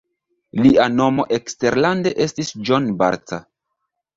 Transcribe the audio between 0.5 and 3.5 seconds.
Lia nomo eksterlande estis John Bartha.